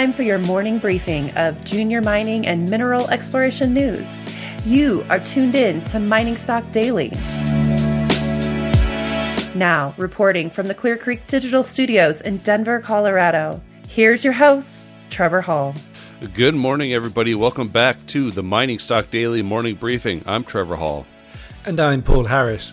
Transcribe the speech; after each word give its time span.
time 0.00 0.12
for 0.12 0.22
your 0.22 0.38
morning 0.38 0.78
briefing 0.78 1.30
of 1.32 1.62
junior 1.62 2.00
mining 2.00 2.46
and 2.46 2.70
mineral 2.70 3.06
exploration 3.10 3.74
news. 3.74 4.22
You 4.64 5.04
are 5.10 5.20
tuned 5.20 5.54
in 5.54 5.84
to 5.84 6.00
Mining 6.00 6.38
Stock 6.38 6.64
Daily. 6.70 7.10
Now, 9.54 9.92
reporting 9.98 10.48
from 10.48 10.68
the 10.68 10.74
Clear 10.74 10.96
Creek 10.96 11.26
Digital 11.26 11.62
Studios 11.62 12.22
in 12.22 12.38
Denver, 12.38 12.80
Colorado, 12.80 13.60
here's 13.88 14.24
your 14.24 14.32
host, 14.32 14.86
Trevor 15.10 15.42
Hall. 15.42 15.74
Good 16.32 16.54
morning, 16.54 16.94
everybody. 16.94 17.34
Welcome 17.34 17.68
back 17.68 18.06
to 18.06 18.30
the 18.30 18.42
Mining 18.42 18.78
Stock 18.78 19.10
Daily 19.10 19.42
Morning 19.42 19.74
Briefing. 19.74 20.22
I'm 20.24 20.44
Trevor 20.44 20.76
Hall. 20.76 21.04
And 21.66 21.78
I'm 21.78 22.02
Paul 22.02 22.24
Harris. 22.24 22.72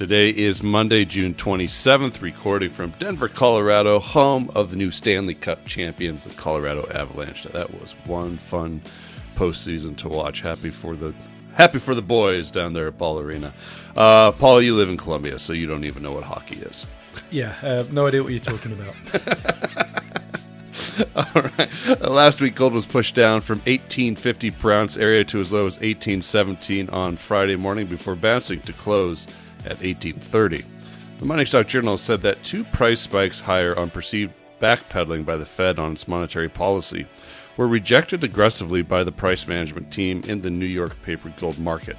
Today 0.00 0.30
is 0.30 0.62
Monday, 0.62 1.04
June 1.04 1.34
27th, 1.34 2.22
recording 2.22 2.70
from 2.70 2.88
Denver, 2.98 3.28
Colorado, 3.28 4.00
home 4.00 4.50
of 4.54 4.70
the 4.70 4.76
new 4.76 4.90
Stanley 4.90 5.34
Cup 5.34 5.66
champions, 5.66 6.24
the 6.24 6.30
Colorado 6.36 6.88
Avalanche. 6.94 7.42
That 7.42 7.78
was 7.78 7.92
one 8.06 8.38
fun 8.38 8.80
postseason 9.34 9.94
to 9.98 10.08
watch. 10.08 10.40
Happy 10.40 10.70
for 10.70 10.96
the 10.96 11.14
happy 11.52 11.78
for 11.78 11.94
the 11.94 12.00
boys 12.00 12.50
down 12.50 12.72
there 12.72 12.86
at 12.86 12.96
Ball 12.96 13.18
Arena. 13.18 13.52
Uh, 13.94 14.32
Paul, 14.32 14.62
you 14.62 14.74
live 14.74 14.88
in 14.88 14.96
Colombia, 14.96 15.38
so 15.38 15.52
you 15.52 15.66
don't 15.66 15.84
even 15.84 16.02
know 16.02 16.12
what 16.12 16.22
hockey 16.22 16.56
is. 16.60 16.86
Yeah, 17.30 17.54
I 17.60 17.66
have 17.66 17.92
no 17.92 18.06
idea 18.06 18.22
what 18.22 18.32
you're 18.32 18.40
talking 18.40 18.72
about. 18.72 18.94
All 21.36 21.42
right. 21.42 22.00
Last 22.00 22.40
week, 22.40 22.54
gold 22.54 22.72
was 22.72 22.86
pushed 22.86 23.14
down 23.14 23.42
from 23.42 23.58
1850 23.58 24.50
per 24.52 24.72
ounce 24.72 24.96
area 24.96 25.24
to 25.24 25.40
as 25.40 25.52
low 25.52 25.66
as 25.66 25.74
1817 25.74 26.88
on 26.88 27.16
Friday 27.16 27.56
morning 27.56 27.86
before 27.86 28.14
bouncing 28.14 28.62
to 28.62 28.72
close 28.72 29.26
at 29.60 29.80
1830. 29.82 30.64
The 31.18 31.24
Mining 31.24 31.46
Stock 31.46 31.68
Journal 31.68 31.96
said 31.96 32.22
that 32.22 32.42
two 32.42 32.64
price 32.64 33.00
spikes 33.00 33.40
higher 33.40 33.78
on 33.78 33.90
perceived 33.90 34.32
backpedaling 34.60 35.24
by 35.24 35.36
the 35.36 35.46
Fed 35.46 35.78
on 35.78 35.92
its 35.92 36.08
monetary 36.08 36.48
policy 36.48 37.06
were 37.56 37.68
rejected 37.68 38.24
aggressively 38.24 38.82
by 38.82 39.04
the 39.04 39.12
price 39.12 39.46
management 39.46 39.92
team 39.92 40.22
in 40.26 40.40
the 40.40 40.50
New 40.50 40.66
York 40.66 41.00
paper 41.02 41.32
gold 41.38 41.58
market. 41.58 41.96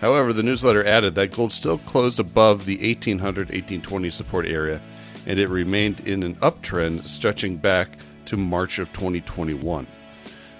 However, 0.00 0.32
the 0.32 0.42
newsletter 0.42 0.84
added 0.84 1.14
that 1.14 1.32
gold 1.32 1.52
still 1.52 1.78
closed 1.78 2.20
above 2.20 2.66
the 2.66 2.76
1800 2.76 3.48
1820 3.48 4.10
support 4.10 4.46
area 4.46 4.80
and 5.26 5.38
it 5.38 5.48
remained 5.48 6.00
in 6.00 6.22
an 6.22 6.36
uptrend 6.36 7.04
stretching 7.04 7.56
back 7.56 7.98
to 8.26 8.36
March 8.36 8.78
of 8.78 8.92
2021. 8.92 9.86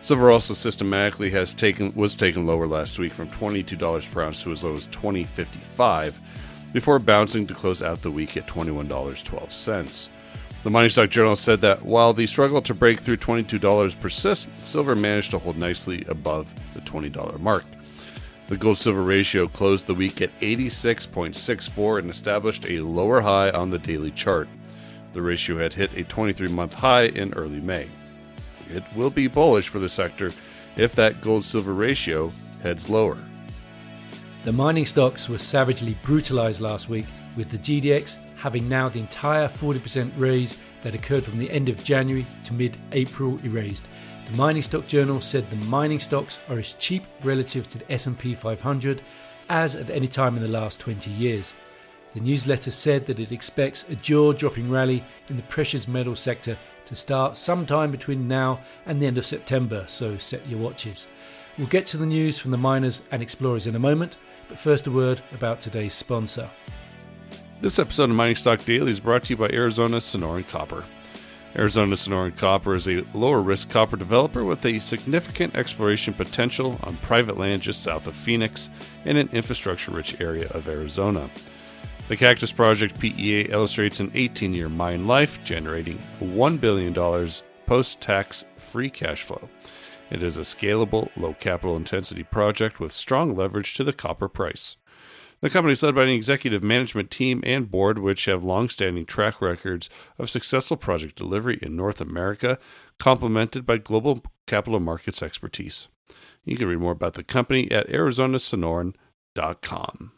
Silver 0.01 0.31
also 0.31 0.55
systematically 0.55 1.31
has 1.31 1.53
taken 1.55 1.93
was 1.95 2.15
taken 2.15 2.47
lower 2.47 2.67
last 2.67 2.99
week 2.99 3.13
from 3.13 3.29
$22 3.31 4.11
per 4.11 4.23
ounce 4.23 4.43
to 4.43 4.53
as 4.53 4.63
low 4.63 4.75
as 4.75 4.89
$20.55 4.89 6.21
before 6.73 6.99
bouncing 6.99 7.47
to 7.47 7.55
close 7.55 7.83
out 7.83 8.03
the 8.03 8.11
week 8.11 8.37
at 8.37 8.47
$21.12. 8.47 10.09
The 10.63 10.71
Mining 10.71 10.91
Stock 10.91 11.11
Journal 11.11 11.37
said 11.37 11.61
that 11.63 11.85
while 11.85 12.13
the 12.13 12.27
struggle 12.27 12.61
to 12.63 12.75
break 12.75 13.01
through 13.01 13.17
$22 13.17 14.01
persists, 14.01 14.47
silver 14.59 14.95
managed 14.95 15.31
to 15.31 15.39
hold 15.39 15.57
nicely 15.57 16.05
above 16.09 16.53
the 16.75 16.81
$20 16.81 17.39
mark. 17.41 17.65
The 18.49 18.57
gold 18.57 18.79
silver 18.79 19.03
ratio 19.03 19.47
closed 19.47 19.87
the 19.87 19.95
week 19.95 20.21
at 20.23 20.39
86.64 20.41 21.99
and 21.99 22.11
established 22.11 22.65
a 22.69 22.81
lower 22.81 23.21
high 23.21 23.51
on 23.51 23.71
the 23.71 23.79
daily 23.79 24.11
chart. 24.13 24.49
The 25.15 25.23
ratio 25.23 25.59
had 25.59 25.73
hit 25.73 25.97
a 25.97 26.05
23 26.05 26.49
month 26.49 26.75
high 26.75 27.07
in 27.07 27.33
early 27.35 27.61
May 27.61 27.89
it 28.71 28.85
will 28.95 29.11
be 29.11 29.27
bullish 29.27 29.69
for 29.69 29.79
the 29.79 29.89
sector 29.89 30.33
if 30.77 30.95
that 30.95 31.21
gold 31.21 31.45
silver 31.45 31.73
ratio 31.73 32.33
heads 32.63 32.89
lower. 32.89 33.19
The 34.45 34.53
mining 34.53 34.87
stocks 34.87 35.29
were 35.29 35.39
savagely 35.39 35.97
brutalized 36.03 36.61
last 36.61 36.89
week, 36.89 37.07
with 37.37 37.51
the 37.51 37.59
GDX 37.59 38.17
having 38.37 38.69
now 38.69 38.89
the 38.89 39.01
entire 39.01 39.49
40% 39.49 40.13
raise 40.17 40.59
that 40.83 40.95
occurred 40.95 41.25
from 41.25 41.39
the 41.39 41.51
end 41.51 41.69
of 41.69 41.83
January 41.83 42.27
to 42.45 42.53
mid 42.53 42.77
April 42.93 43.39
erased. 43.45 43.85
The 44.27 44.37
Mining 44.37 44.63
Stock 44.63 44.87
Journal 44.87 45.21
said 45.21 45.49
the 45.51 45.67
mining 45.67 46.01
stocks 46.01 46.41
are 46.49 46.59
as 46.59 46.73
cheap 46.75 47.05
relative 47.23 47.69
to 47.69 47.79
the 47.79 47.93
S&P 47.93 48.35
500 48.35 49.03
as 49.49 49.77
at 49.77 49.91
any 49.91 50.09
time 50.09 50.37
in 50.37 50.43
the 50.43 50.49
last 50.49 50.81
20 50.81 51.11
years. 51.11 51.55
The 52.13 52.21
newsletter 52.21 52.71
said 52.71 53.07
that 53.07 53.21
it 53.21 53.31
expects 53.31 53.89
a 53.89 53.95
jaw-dropping 53.97 54.71
rally 54.71 55.05
in 55.29 55.37
the 55.37 55.43
precious 55.43 55.87
metal 55.87 56.17
sector 56.17 56.59
to 56.87 56.97
start 56.97 57.37
sometime 57.37 57.91
between 57.91 58.27
now 58.27 58.61
and 58.87 59.01
the 59.01 59.07
end 59.07 59.19
of 59.19 59.27
September, 59.27 59.85
so 59.89 60.17
set 60.17 60.47
your 60.49 60.59
watches. 60.59 61.07
We'll 61.59 61.67
get 61.67 61.87
to 61.87 61.97
the 61.97 62.07
news 62.07 62.39
from 62.39 62.51
the 62.51 62.57
miners 62.57 63.03
and 63.11 63.23
explorers 63.23 63.67
in 63.67 63.75
a 63.75 63.79
moment, 63.79 64.17
but 64.49 64.59
first 64.59 64.87
a 64.87 64.91
word 64.91 65.21
about 65.33 65.61
today's 65.61 65.95
sponsor. 65.95 66.51
This 67.61 67.79
episode 67.79 68.11
of 68.11 68.17
Mining 68.17 68.37
Stock 68.37 68.65
Daily 68.65 68.91
is 68.91 69.01
brought 69.01 69.25
to 69.25 69.33
you 69.33 69.37
by 69.37 69.49
Arizona 69.49 69.97
Sonoran 69.97 70.47
Copper. 70.49 70.85
Arizona 71.57 71.97
Sonoran 71.97 72.37
Copper 72.37 72.75
is 72.75 72.87
a 72.87 73.03
lower 73.15 73.41
risk 73.41 73.71
copper 73.71 73.97
developer 73.97 74.45
with 74.45 74.67
a 74.67 74.79
significant 74.79 75.57
exploration 75.57 76.13
potential 76.13 76.79
on 76.83 76.97
private 76.99 77.39
land 77.39 77.63
just 77.63 77.83
south 77.83 78.07
of 78.07 78.15
Phoenix 78.15 78.69
in 79.07 79.17
an 79.17 79.31
infrastructure 79.33 79.91
rich 79.91 80.21
area 80.21 80.49
of 80.51 80.69
Arizona. 80.69 81.31
The 82.09 82.17
Cactus 82.17 82.53
Project 82.53 83.01
PEA 83.01 83.51
illustrates 83.51 83.99
an 83.99 84.13
18 84.15 84.55
year 84.55 84.69
mine 84.69 85.09
life, 85.09 85.43
generating 85.43 85.99
$1 86.21 86.61
billion 86.61 86.95
post 87.67 88.01
tax 88.01 88.45
free 88.57 88.91
cash 88.91 89.25
flow. 89.25 89.49
It 90.09 90.23
is 90.23 90.37
a 90.37 90.43
scalable, 90.43 91.09
low 91.17 91.35
capital 91.35 91.77
intensity 91.77 92.23
project 92.23 92.79
with 92.79 92.93
strong 92.93 93.35
leverage 93.35 93.75
to 93.75 93.83
the 93.83 93.93
copper 93.93 94.29
price. 94.29 94.77
The 95.41 95.51
company 95.51 95.73
is 95.73 95.83
led 95.83 95.97
by 95.97 96.05
an 96.05 96.11
executive 96.11 96.63
management 96.63 97.11
team 97.11 97.43
and 97.45 97.69
board 97.69 97.99
which 97.99 98.27
have 98.27 98.45
long 98.45 98.69
standing 98.69 99.05
track 99.05 99.43
records 99.43 99.91
of 100.17 100.31
successful 100.31 100.77
project 100.77 101.17
delivery 101.17 101.59
in 101.61 101.75
North 101.75 102.01
America, 102.01 102.61
complemented 103.01 103.67
by 103.67 103.79
global 103.79 104.23
capital 104.47 104.79
markets 104.79 105.25
expertise. 105.25 105.89
You 106.45 106.57
can 106.57 106.69
read 106.69 106.79
more 106.79 106.93
about 106.93 107.15
the 107.15 107.25
company 107.25 107.69
at 107.73 107.89
arizonasonoran.com. 107.89 110.13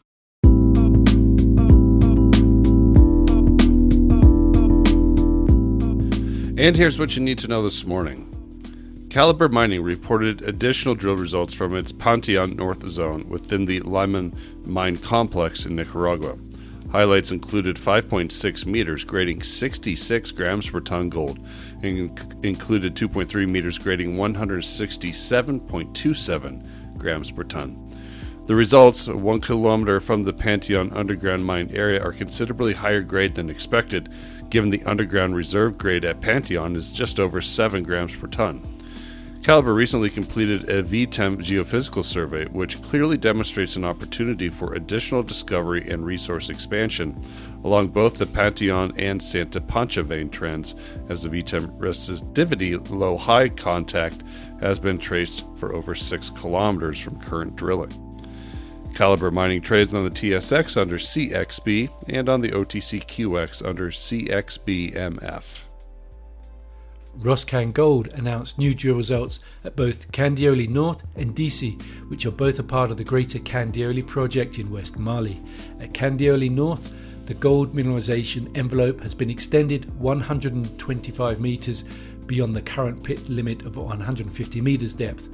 And 6.59 6.75
here's 6.75 6.99
what 6.99 7.15
you 7.15 7.23
need 7.23 7.37
to 7.37 7.47
know 7.47 7.63
this 7.63 7.85
morning. 7.85 9.07
Calibre 9.09 9.47
Mining 9.47 9.81
reported 9.81 10.41
additional 10.41 10.93
drill 10.93 11.15
results 11.15 11.53
from 11.53 11.73
its 11.73 11.93
Panteon 11.93 12.57
North 12.57 12.85
zone 12.89 13.29
within 13.29 13.63
the 13.63 13.79
Limon 13.79 14.35
mine 14.65 14.97
complex 14.97 15.65
in 15.65 15.77
Nicaragua. 15.77 16.37
Highlights 16.91 17.31
included 17.31 17.77
5.6 17.77 18.65
meters 18.65 19.05
grading 19.05 19.41
66 19.41 20.31
grams 20.31 20.69
per 20.69 20.81
ton 20.81 21.07
gold, 21.07 21.39
and 21.81 22.19
included 22.43 22.93
2.3 22.93 23.49
meters 23.49 23.79
grading 23.79 24.15
167.27 24.15 26.97
grams 26.97 27.31
per 27.31 27.45
ton. 27.45 27.88
The 28.49 28.55
results, 28.55 29.07
one 29.07 29.41
kilometer 29.41 29.99
from 29.99 30.23
the 30.23 30.33
Panteon 30.33 30.91
underground 30.95 31.45
mine 31.45 31.69
area, 31.71 32.03
are 32.03 32.11
considerably 32.11 32.73
higher 32.73 33.03
grade 33.03 33.35
than 33.35 33.47
expected, 33.47 34.09
given 34.49 34.71
the 34.71 34.81
underground 34.85 35.35
reserve 35.35 35.77
grade 35.77 36.03
at 36.03 36.19
Panteon 36.19 36.75
is 36.75 36.91
just 36.91 37.19
over 37.19 37.41
7 37.41 37.83
grams 37.83 38.15
per 38.15 38.25
ton. 38.25 38.63
Calibre 39.43 39.71
recently 39.71 40.09
completed 40.09 40.67
a 40.67 40.81
VTEM 40.81 41.37
geophysical 41.37 42.03
survey, 42.03 42.45
which 42.45 42.81
clearly 42.81 43.17
demonstrates 43.17 43.75
an 43.75 43.85
opportunity 43.85 44.49
for 44.49 44.73
additional 44.73 45.21
discovery 45.21 45.87
and 45.87 46.03
resource 46.03 46.49
expansion 46.49 47.21
along 47.63 47.89
both 47.89 48.17
the 48.17 48.25
Panteon 48.25 48.95
and 48.97 49.21
Santa 49.21 49.61
Pancha 49.61 50.01
vein 50.01 50.27
trends, 50.27 50.75
as 51.09 51.21
the 51.21 51.29
VTEM 51.29 51.77
resistivity 51.77 52.89
low 52.89 53.15
high 53.15 53.47
contact 53.47 54.23
has 54.59 54.79
been 54.79 54.97
traced 54.97 55.45
for 55.55 55.75
over 55.75 55.93
6 55.93 56.29
kilometers 56.31 56.99
from 56.99 57.21
current 57.21 57.55
drilling. 57.55 58.08
Calibre 58.93 59.31
Mining 59.31 59.61
trades 59.61 59.93
on 59.93 60.03
the 60.03 60.09
TSX 60.09 60.75
under 60.79 60.97
CXB 60.97 61.89
and 62.07 62.27
on 62.27 62.41
the 62.41 62.51
OTCQX 62.51 63.65
under 63.65 63.89
CXBMF. 63.89 65.65
Roscan 67.17 67.73
Gold 67.73 68.07
announced 68.09 68.57
new 68.57 68.73
drill 68.73 68.95
results 68.95 69.39
at 69.65 69.75
both 69.75 70.11
Kandiole 70.11 70.69
North 70.69 71.03
and 71.15 71.35
Disi, 71.35 71.81
which 72.09 72.25
are 72.25 72.31
both 72.31 72.59
a 72.59 72.63
part 72.63 72.91
of 72.91 72.97
the 72.97 73.03
Greater 73.03 73.39
Kandiole 73.39 74.05
project 74.05 74.57
in 74.57 74.71
West 74.71 74.97
Mali. 74.97 75.41
At 75.79 75.93
Kandiole 75.93 76.49
North, 76.49 76.93
the 77.25 77.33
gold 77.33 77.75
mineralization 77.75 78.57
envelope 78.57 79.01
has 79.01 79.13
been 79.13 79.29
extended 79.29 79.85
125 79.99 81.39
meters 81.39 81.83
beyond 82.29 82.55
the 82.55 82.61
current 82.61 83.03
pit 83.03 83.27
limit 83.27 83.65
of 83.65 83.75
150 83.75 84.61
meters 84.61 84.93
depth. 84.93 85.29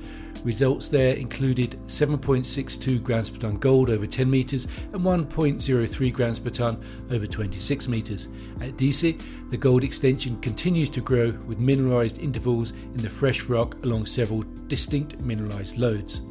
Results 0.46 0.88
there 0.88 1.14
included 1.16 1.78
7.62 1.88 3.04
grams 3.04 3.30
per 3.30 3.38
ton 3.38 3.58
gold 3.58 3.90
over 3.90 4.08
10 4.08 4.32
meters 4.32 4.66
and 4.94 5.02
1.03 5.02 6.14
grams 6.14 6.40
per 6.40 6.50
ton 6.50 6.82
over 7.12 7.28
26 7.28 7.88
meters. 7.90 8.30
At 8.62 8.78
Disi, 8.78 9.22
the 9.50 9.58
gold 9.58 9.84
extension 9.84 10.40
continues 10.40 10.90
to 10.92 11.02
grow 11.02 11.32
with 11.46 11.60
mineralized 11.60 12.20
intervals 12.20 12.72
in 12.72 13.02
the 13.02 13.10
fresh 13.10 13.44
rock 13.44 13.76
along 13.84 14.06
several 14.06 14.44
distinct 14.68 15.20
mineralized 15.22 15.78
lodes. 15.78 16.22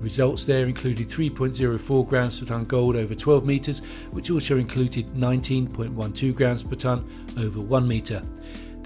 Results 0.00 0.44
there 0.44 0.66
included 0.66 1.08
3.04 1.08 2.06
grams 2.06 2.38
per 2.38 2.46
ton 2.46 2.66
gold 2.66 2.94
over 2.94 3.14
12 3.14 3.46
metres, 3.46 3.80
which 4.10 4.30
also 4.30 4.58
included 4.58 5.06
19.12 5.08 6.36
grams 6.36 6.62
per 6.62 6.76
ton 6.76 7.04
over 7.38 7.60
1 7.60 7.88
metre. 7.88 8.22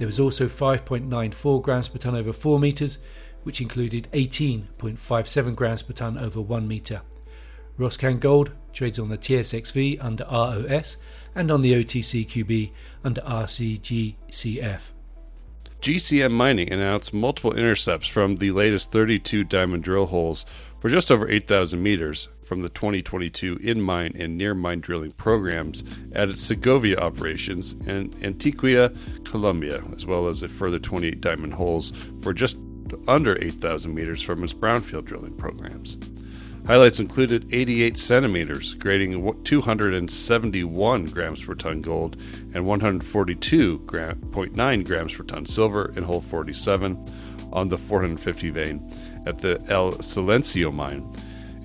There 0.02 0.08
was 0.08 0.18
also 0.18 0.48
5.94 0.48 1.62
grams 1.62 1.86
per 1.86 1.96
tonne 1.96 2.16
over 2.16 2.32
4 2.32 2.58
metres, 2.58 2.98
which 3.44 3.60
included 3.60 4.08
18.57 4.12 5.54
grams 5.54 5.82
per 5.84 5.92
tonne 5.92 6.18
over 6.18 6.40
1 6.40 6.66
metre. 6.66 7.02
Roscan 7.78 8.18
Gold 8.18 8.50
trades 8.72 8.98
on 8.98 9.10
the 9.10 9.16
TSXV 9.16 10.02
under 10.04 10.24
ROS 10.24 10.96
and 11.36 11.52
on 11.52 11.60
the 11.60 11.74
OTCQB 11.74 12.72
under 13.04 13.20
RCGCF. 13.20 14.90
GCM 15.80 16.32
Mining 16.32 16.72
announced 16.72 17.14
multiple 17.14 17.52
intercepts 17.52 18.08
from 18.08 18.38
the 18.38 18.50
latest 18.50 18.90
32 18.90 19.44
diamond 19.44 19.84
drill 19.84 20.06
holes 20.06 20.44
for 20.80 20.88
just 20.88 21.12
over 21.12 21.30
8,000 21.30 21.80
meters 21.80 22.26
from 22.52 22.60
the 22.60 22.68
2022 22.68 23.56
in 23.62 23.80
mine 23.80 24.12
and 24.14 24.36
near 24.36 24.52
mine 24.52 24.78
drilling 24.78 25.12
programs 25.12 25.82
at 26.14 26.28
its 26.28 26.42
Segovia 26.42 26.98
operations 26.98 27.72
in 27.86 28.10
Antioquia, 28.20 28.94
Colombia, 29.24 29.82
as 29.96 30.04
well 30.04 30.28
as 30.28 30.42
a 30.42 30.48
further 30.48 30.78
28 30.78 31.22
diamond 31.22 31.54
holes 31.54 31.94
for 32.20 32.34
just 32.34 32.58
under 33.08 33.42
8,000 33.42 33.94
meters 33.94 34.20
from 34.20 34.44
its 34.44 34.52
brownfield 34.52 35.06
drilling 35.06 35.34
programs. 35.34 35.96
Highlights 36.66 37.00
included 37.00 37.48
88 37.54 37.98
centimeters, 37.98 38.74
grading 38.74 39.42
271 39.44 41.06
grams 41.06 41.42
per 41.42 41.54
ton 41.54 41.80
gold 41.80 42.18
and 42.52 42.66
142.9 42.66 44.84
grams 44.84 45.14
per 45.14 45.24
ton 45.24 45.46
silver 45.46 45.90
in 45.96 46.02
hole 46.02 46.20
47 46.20 47.02
on 47.50 47.70
the 47.70 47.78
450 47.78 48.50
vein 48.50 48.92
at 49.24 49.38
the 49.38 49.58
El 49.68 49.92
Silencio 49.92 50.70
mine, 50.70 51.10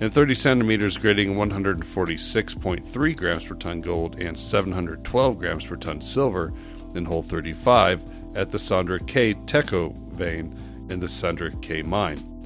and 0.00 0.12
30 0.12 0.34
centimeters, 0.34 0.96
grading 0.96 1.34
146.3 1.34 3.16
grams 3.16 3.44
per 3.44 3.54
ton 3.54 3.80
gold 3.80 4.20
and 4.20 4.38
712 4.38 5.38
grams 5.38 5.66
per 5.66 5.76
ton 5.76 6.00
silver 6.00 6.52
in 6.94 7.04
hole 7.04 7.22
35 7.22 8.04
at 8.34 8.50
the 8.50 8.58
Sandra 8.58 9.00
K. 9.00 9.32
Teco 9.32 9.92
vein 10.10 10.54
in 10.88 11.00
the 11.00 11.08
Sandra 11.08 11.50
K 11.56 11.82
mine. 11.82 12.38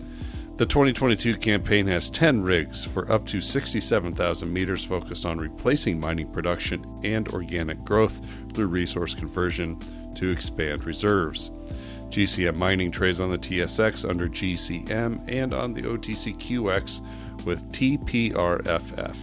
The 0.57 0.67
2022 0.67 1.39
campaign 1.39 1.87
has 1.89 2.11
10 2.11 2.43
rigs 2.43 2.85
for 2.85 3.11
up 3.11 3.27
to 3.27 3.41
67,000 3.41 4.53
meters 4.53 4.85
focused 4.85 5.25
on 5.25 5.39
replacing 5.39 5.99
mining 5.99 6.31
production 6.31 6.85
and 7.03 7.27
organic 7.29 7.83
growth 7.85 8.21
through 8.53 8.67
resource 8.67 9.15
conversion 9.15 9.79
to 10.15 10.31
expand 10.31 10.85
reserves. 10.85 11.51
GCM 12.11 12.55
Mining 12.55 12.91
trades 12.91 13.21
on 13.21 13.31
the 13.31 13.39
TSX 13.39 14.09
under 14.09 14.29
GCM 14.29 15.25
and 15.27 15.55
on 15.55 15.73
the 15.73 15.83
OTCQX 15.83 17.01
with 17.45 17.63
TPRFF. 17.73 19.17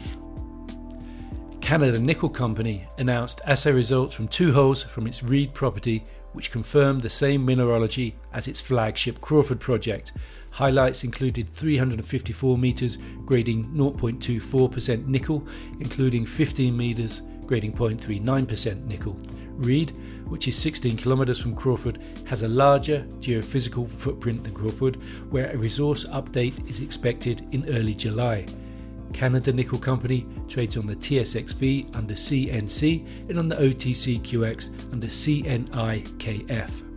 Canada 1.62 2.00
Nickel 2.00 2.30
Company 2.30 2.88
announced 2.98 3.42
assay 3.45 3.71
results 3.71 4.13
from 4.13 4.27
two 4.27 4.51
holes 4.51 4.83
from 4.83 5.06
its 5.07 5.21
Reid 5.24 5.54
property, 5.54 6.04
which 6.33 6.51
confirmed 6.51 7.01
the 7.01 7.10
same 7.10 7.45
mineralogy 7.45 8.16
as 8.33 8.48
its 8.48 8.62
flagship 8.62 9.21
Crawford 9.21 9.60
project, 9.60 10.13
Highlights 10.51 11.04
included 11.04 11.50
354 11.54 12.57
metres 12.57 12.98
grading 13.25 13.66
0.24% 13.74 15.06
nickel, 15.06 15.48
including 15.80 16.25
15 16.25 16.75
metres 16.75 17.21
grading 17.50 17.74
0.39% 17.74 18.86
nickel. 18.86 19.18
Reid, 19.56 19.90
which 20.28 20.48
is 20.48 20.56
16 20.56 20.96
kilometres 20.98 21.42
from 21.42 21.56
Crawford, 21.56 21.98
has 22.25 22.44
a 22.44 22.48
larger 22.48 23.00
geophysical 23.22 23.90
footprint 23.90 24.44
than 24.44 24.54
Crawford, 24.54 25.01
where 25.31 25.50
a 25.50 25.57
resource 25.57 26.06
update 26.06 26.69
is 26.69 26.80
expected 26.80 27.48
in 27.51 27.68
early 27.69 27.96
July. 27.96 28.46
Canada 29.13 29.51
Nickel 29.51 29.80
Company 29.80 30.28
trades 30.48 30.78
on 30.78 30.86
the 30.86 30.96
TSXV 30.96 31.96
under 31.96 32.13
CNC 32.13 33.30
and 33.30 33.40
on 33.40 33.48
the 33.48 33.56
OTCQX 33.56 34.94
under 34.94 35.07
CNIKF. 35.07 36.88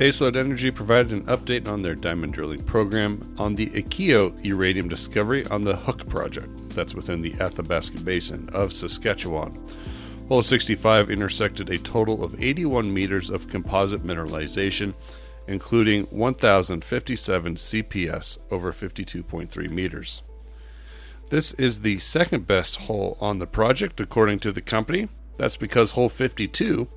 Baselode 0.00 0.36
Energy 0.36 0.70
provided 0.70 1.12
an 1.12 1.26
update 1.26 1.68
on 1.68 1.82
their 1.82 1.94
diamond 1.94 2.32
drilling 2.32 2.62
program 2.62 3.20
on 3.36 3.54
the 3.54 3.70
ACKIO 3.74 4.34
uranium 4.42 4.88
discovery 4.88 5.44
on 5.48 5.62
the 5.62 5.76
Hook 5.76 6.08
project, 6.08 6.70
that's 6.70 6.94
within 6.94 7.20
the 7.20 7.34
Athabasca 7.34 8.00
Basin 8.00 8.48
of 8.54 8.72
Saskatchewan. 8.72 9.54
Hole 10.28 10.40
65 10.40 11.10
intersected 11.10 11.68
a 11.68 11.76
total 11.76 12.24
of 12.24 12.42
81 12.42 12.94
meters 12.94 13.28
of 13.28 13.48
composite 13.48 14.02
mineralization, 14.02 14.94
including 15.46 16.04
1,057 16.04 17.56
CPS 17.56 18.38
over 18.50 18.72
52.3 18.72 19.68
meters. 19.68 20.22
This 21.28 21.52
is 21.52 21.80
the 21.80 21.98
second 21.98 22.46
best 22.46 22.76
hole 22.76 23.18
on 23.20 23.38
the 23.38 23.46
project, 23.46 24.00
according 24.00 24.38
to 24.38 24.50
the 24.50 24.62
company. 24.62 25.10
That's 25.36 25.58
because 25.58 25.90
hole 25.90 26.08
52 26.08 26.88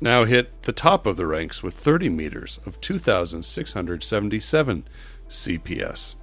now 0.00 0.24
hit 0.24 0.62
the 0.62 0.72
top 0.72 1.06
of 1.06 1.16
the 1.16 1.26
ranks 1.26 1.62
with 1.62 1.74
30 1.74 2.08
meters 2.08 2.58
of 2.64 2.80
2,677 2.80 4.88
CPS. 5.28 6.14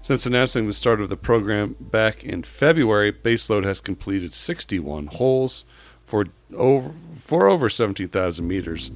Since 0.00 0.26
announcing 0.26 0.66
the 0.66 0.72
start 0.72 1.00
of 1.00 1.08
the 1.08 1.16
program 1.16 1.76
back 1.78 2.24
in 2.24 2.42
February, 2.42 3.12
Baselode 3.12 3.64
has 3.64 3.80
completed 3.80 4.34
61 4.34 5.06
holes 5.06 5.64
for 6.04 6.26
over, 6.54 6.92
for 7.14 7.48
over 7.48 7.68
17,000 7.68 8.46
meters. 8.46 8.90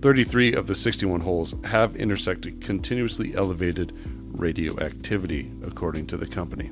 33 0.00 0.54
of 0.54 0.68
the 0.68 0.74
61 0.74 1.20
holes 1.20 1.54
have 1.64 1.96
intersected 1.96 2.60
continuously 2.60 3.34
elevated 3.34 3.92
radioactivity, 4.32 5.50
according 5.64 6.06
to 6.06 6.16
the 6.16 6.26
company. 6.26 6.70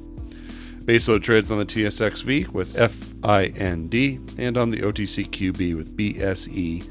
Baselode 0.85 1.23
trades 1.23 1.51
on 1.51 1.59
the 1.59 1.67
TSXV 1.67 2.49
with 2.49 2.75
FIND 2.75 3.95
and 4.39 4.57
on 4.57 4.71
the 4.71 4.81
OTCQB 4.81 5.77
with 5.77 5.97
BSENF. 5.97 6.87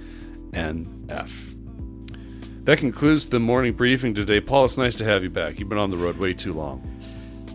That 2.66 2.78
concludes 2.78 3.28
the 3.28 3.40
morning 3.40 3.74
briefing 3.74 4.14
today. 4.14 4.40
Paul, 4.40 4.66
it's 4.66 4.78
nice 4.78 4.96
to 4.98 5.06
have 5.06 5.24
you 5.24 5.30
back. 5.30 5.60
You've 5.60 5.70
been 5.70 5.78
on 5.78 5.90
the 5.90 5.98
road 5.98 6.18
way 6.18 6.34
too 6.34 6.54
long. 6.54 6.84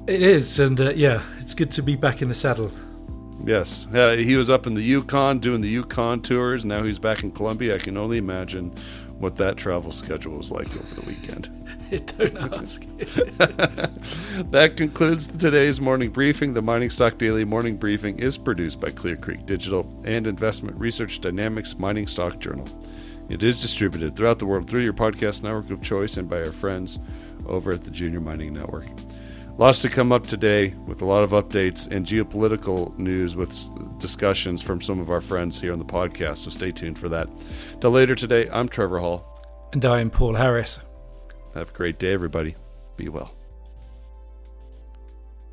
It 0.06 0.22
is, 0.22 0.58
and 0.58 0.80
uh, 0.80 0.90
yeah, 0.90 1.22
it's 1.38 1.54
good 1.54 1.70
to 1.72 1.82
be 1.82 1.94
back 1.96 2.20
in 2.20 2.28
the 2.28 2.34
saddle. 2.34 2.70
Yes, 3.44 3.86
uh, 3.94 4.12
he 4.12 4.36
was 4.36 4.50
up 4.50 4.66
in 4.66 4.74
the 4.74 4.82
Yukon 4.82 5.38
doing 5.38 5.60
the 5.60 5.68
Yukon 5.68 6.20
tours. 6.20 6.64
Now 6.64 6.82
he's 6.82 6.98
back 6.98 7.22
in 7.22 7.30
Colombia. 7.30 7.74
I 7.74 7.78
can 7.78 7.96
only 7.96 8.18
imagine 8.18 8.74
what 9.24 9.36
that 9.36 9.56
travel 9.56 9.90
schedule 9.90 10.36
was 10.36 10.50
like 10.50 10.68
over 10.76 10.94
the 10.96 11.06
weekend. 11.06 11.48
Don't 12.18 12.52
ask. 12.52 12.84
that 14.50 14.74
concludes 14.76 15.26
today's 15.26 15.80
morning 15.80 16.10
briefing. 16.10 16.52
The 16.52 16.60
Mining 16.60 16.90
Stock 16.90 17.16
Daily 17.16 17.42
Morning 17.42 17.78
Briefing 17.78 18.18
is 18.18 18.36
produced 18.36 18.80
by 18.80 18.90
Clear 18.90 19.16
Creek 19.16 19.46
Digital 19.46 19.90
and 20.04 20.26
Investment 20.26 20.76
Research 20.78 21.22
Dynamics 21.22 21.78
Mining 21.78 22.06
Stock 22.06 22.38
Journal. 22.38 22.68
It 23.30 23.42
is 23.42 23.62
distributed 23.62 24.14
throughout 24.14 24.38
the 24.38 24.46
world 24.46 24.68
through 24.68 24.82
your 24.82 24.92
podcast 24.92 25.42
network 25.42 25.70
of 25.70 25.80
choice 25.80 26.18
and 26.18 26.28
by 26.28 26.40
our 26.40 26.52
friends 26.52 26.98
over 27.46 27.72
at 27.72 27.82
the 27.82 27.90
Junior 27.90 28.20
Mining 28.20 28.52
Network. 28.52 28.88
Lots 29.56 29.82
to 29.82 29.88
come 29.88 30.10
up 30.10 30.26
today 30.26 30.74
with 30.84 31.00
a 31.00 31.04
lot 31.04 31.22
of 31.22 31.30
updates 31.30 31.86
and 31.88 32.04
geopolitical 32.04 32.98
news 32.98 33.36
with 33.36 33.56
discussions 34.00 34.60
from 34.60 34.80
some 34.80 34.98
of 34.98 35.12
our 35.12 35.20
friends 35.20 35.60
here 35.60 35.72
on 35.72 35.78
the 35.78 35.84
podcast, 35.84 36.38
so 36.38 36.50
stay 36.50 36.72
tuned 36.72 36.98
for 36.98 37.08
that. 37.08 37.28
Till 37.80 37.92
later 37.92 38.16
today, 38.16 38.48
I'm 38.50 38.68
Trevor 38.68 38.98
Hall. 38.98 39.40
And 39.72 39.84
I'm 39.84 40.10
Paul 40.10 40.34
Harris. 40.34 40.80
Have 41.54 41.70
a 41.70 41.72
great 41.72 42.00
day, 42.00 42.12
everybody. 42.12 42.56
Be 42.96 43.08
well. 43.08 43.32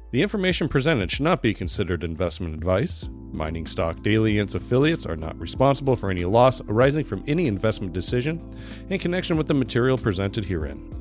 The 0.09 0.23
information 0.23 0.67
presented 0.67 1.11
should 1.11 1.21
not 1.23 1.43
be 1.43 1.53
considered 1.53 2.03
investment 2.03 2.55
advice. 2.55 3.07
Mining 3.33 3.67
Stock 3.67 4.01
Daily 4.01 4.39
and 4.39 4.47
its 4.47 4.55
affiliates 4.55 5.05
are 5.05 5.15
not 5.15 5.39
responsible 5.39 5.95
for 5.95 6.09
any 6.09 6.25
loss 6.25 6.59
arising 6.61 7.05
from 7.05 7.23
any 7.27 7.45
investment 7.45 7.93
decision 7.93 8.41
in 8.89 8.97
connection 8.97 9.37
with 9.37 9.47
the 9.47 9.53
material 9.53 9.97
presented 9.99 10.43
herein. 10.43 11.00